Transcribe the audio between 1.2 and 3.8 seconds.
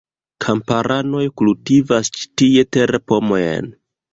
kultivas ĉi tie terpomojn.